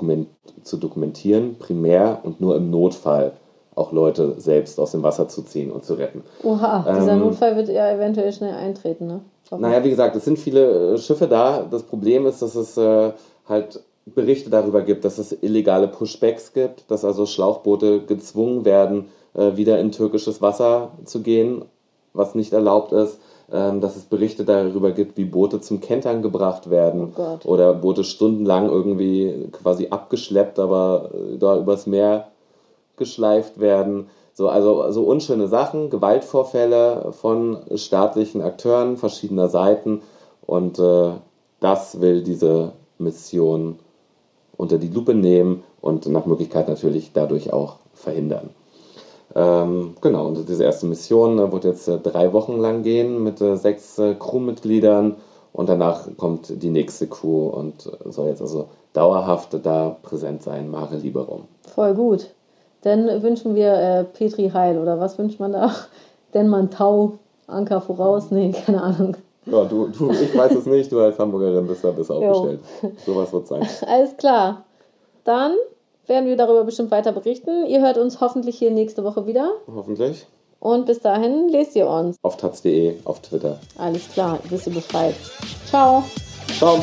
zu 0.62 0.76
dokumentieren, 0.76 1.56
primär 1.58 2.20
und 2.22 2.40
nur 2.40 2.56
im 2.56 2.70
Notfall 2.70 3.32
auch 3.74 3.92
Leute 3.92 4.34
selbst 4.38 4.78
aus 4.80 4.92
dem 4.92 5.02
Wasser 5.02 5.28
zu 5.28 5.42
ziehen 5.42 5.70
und 5.70 5.84
zu 5.84 5.94
retten. 5.94 6.22
Oha, 6.42 6.84
dieser 6.98 7.12
ähm, 7.12 7.20
Notfall 7.20 7.56
wird 7.56 7.68
ja 7.68 7.90
eventuell 7.90 8.32
schnell 8.32 8.54
eintreten, 8.54 9.06
ne? 9.06 9.20
Naja, 9.58 9.82
wie 9.82 9.90
gesagt, 9.90 10.14
es 10.14 10.24
sind 10.24 10.38
viele 10.38 10.94
äh, 10.94 10.98
Schiffe 10.98 11.26
da. 11.26 11.66
Das 11.68 11.82
Problem 11.82 12.26
ist, 12.26 12.40
dass 12.42 12.54
es 12.54 12.76
äh, 12.76 13.12
halt 13.48 13.82
Berichte 14.06 14.50
darüber 14.50 14.82
gibt, 14.82 15.04
dass 15.04 15.18
es 15.18 15.32
illegale 15.42 15.88
Pushbacks 15.88 16.52
gibt, 16.52 16.90
dass 16.90 17.04
also 17.04 17.26
Schlauchboote 17.26 18.02
gezwungen 18.02 18.64
werden, 18.64 19.08
äh, 19.34 19.56
wieder 19.56 19.78
in 19.78 19.92
türkisches 19.92 20.40
Wasser 20.40 20.92
zu 21.04 21.20
gehen, 21.20 21.64
was 22.12 22.34
nicht 22.34 22.52
erlaubt 22.52 22.92
ist. 22.92 23.18
Ähm, 23.52 23.80
dass 23.80 23.96
es 23.96 24.04
Berichte 24.04 24.44
darüber 24.44 24.92
gibt, 24.92 25.16
wie 25.16 25.24
Boote 25.24 25.60
zum 25.60 25.80
Kentern 25.80 26.22
gebracht 26.22 26.70
werden 26.70 27.12
oh 27.16 27.38
oder 27.48 27.74
Boote 27.74 28.04
stundenlang 28.04 28.68
irgendwie 28.68 29.48
quasi 29.50 29.88
abgeschleppt, 29.88 30.60
aber 30.60 31.10
äh, 31.12 31.36
da 31.36 31.58
übers 31.58 31.88
Meer 31.88 32.28
geschleift 32.96 33.58
werden. 33.58 34.06
So, 34.34 34.48
also 34.48 34.92
so 34.92 35.02
unschöne 35.02 35.48
Sachen, 35.48 35.90
Gewaltvorfälle 35.90 37.10
von 37.10 37.58
staatlichen 37.74 38.40
Akteuren 38.40 38.96
verschiedener 38.96 39.48
Seiten 39.48 40.02
und 40.46 40.78
äh, 40.78 41.10
das 41.58 42.00
will 42.00 42.22
diese 42.22 42.70
Mission 42.98 43.80
unter 44.56 44.78
die 44.78 44.88
Lupe 44.88 45.14
nehmen 45.14 45.64
und 45.80 46.06
nach 46.06 46.24
Möglichkeit 46.24 46.68
natürlich 46.68 47.10
dadurch 47.14 47.52
auch 47.52 47.78
verhindern. 47.94 48.50
Ähm, 49.34 49.94
genau, 50.00 50.26
und 50.26 50.48
diese 50.48 50.64
erste 50.64 50.86
Mission 50.86 51.38
äh, 51.38 51.52
wird 51.52 51.64
jetzt 51.64 51.86
äh, 51.88 51.98
drei 51.98 52.32
Wochen 52.32 52.58
lang 52.58 52.82
gehen 52.82 53.22
mit 53.22 53.40
äh, 53.40 53.56
sechs 53.56 53.98
äh, 53.98 54.14
Crewmitgliedern 54.14 55.16
und 55.52 55.68
danach 55.68 56.08
kommt 56.16 56.62
die 56.62 56.70
nächste 56.70 57.06
Crew 57.06 57.48
und 57.48 57.86
äh, 57.86 58.10
soll 58.10 58.28
jetzt 58.28 58.42
also 58.42 58.68
dauerhaft 58.92 59.56
da 59.64 59.96
präsent 60.02 60.42
sein, 60.42 60.68
Mare 60.68 60.96
Liberum. 60.96 61.44
Voll 61.62 61.94
gut. 61.94 62.30
Dann 62.82 63.22
wünschen 63.22 63.54
wir 63.54 63.72
äh, 63.74 64.04
Petri 64.04 64.50
Heil 64.50 64.78
oder 64.78 64.98
was 64.98 65.18
wünscht 65.18 65.38
man 65.38 65.52
da? 65.52 65.74
Denn 66.34 66.48
man 66.48 66.70
Tau, 66.70 67.18
Anker 67.46 67.80
voraus? 67.80 68.30
Nee, 68.30 68.52
keine 68.52 68.82
Ahnung. 68.82 69.16
Ja, 69.46 69.64
du, 69.64 69.88
du, 69.88 70.10
ich 70.10 70.36
weiß 70.36 70.52
es 70.52 70.66
nicht, 70.66 70.92
du 70.92 71.00
als 71.00 71.18
Hamburgerin 71.18 71.66
bist 71.66 71.82
da 71.82 71.90
besser 71.90 72.14
aufgestellt. 72.14 72.60
Sowas 73.04 73.32
wird 73.32 73.46
sein. 73.46 73.66
Alles 73.86 74.16
klar. 74.16 74.64
Dann 75.24 75.54
werden 76.10 76.26
wir 76.26 76.36
darüber 76.36 76.64
bestimmt 76.64 76.90
weiter 76.90 77.12
berichten. 77.12 77.64
Ihr 77.66 77.80
hört 77.80 77.96
uns 77.96 78.20
hoffentlich 78.20 78.58
hier 78.58 78.70
nächste 78.70 79.02
Woche 79.04 79.26
wieder. 79.26 79.52
Hoffentlich. 79.66 80.26
Und 80.58 80.84
bis 80.84 81.00
dahin 81.00 81.48
lest 81.48 81.74
ihr 81.74 81.88
uns. 81.88 82.18
Auf 82.20 82.36
taz.de, 82.36 82.96
auf 83.04 83.20
Twitter. 83.20 83.58
Alles 83.78 84.10
klar, 84.12 84.38
wisst 84.50 84.66
ihr 84.66 84.74
Bescheid. 84.74 85.14
Ciao. 85.66 86.04
Ciao. 86.58 86.82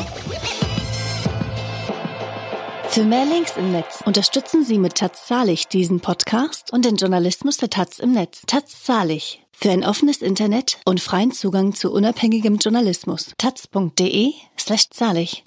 Für 2.88 3.04
mehr 3.04 3.26
Links 3.26 3.56
im 3.56 3.70
Netz 3.70 4.02
unterstützen 4.04 4.64
Sie 4.64 4.78
mit 4.78 4.96
Taz 4.96 5.26
Zahlig 5.26 5.68
diesen 5.68 6.00
Podcast 6.00 6.72
und 6.72 6.84
den 6.84 6.96
Journalismus 6.96 7.58
der 7.58 7.70
Taz 7.70 8.00
im 8.00 8.12
Netz. 8.12 8.42
Taz 8.46 8.82
Zahlig. 8.82 9.44
Für 9.52 9.70
ein 9.70 9.84
offenes 9.84 10.22
Internet 10.22 10.78
und 10.84 11.00
freien 11.00 11.30
Zugang 11.30 11.74
zu 11.74 11.92
unabhängigem 11.92 12.56
Journalismus. 12.56 13.34
taz.de 13.38 14.32
slash 14.58 14.90
zahlig. 14.90 15.44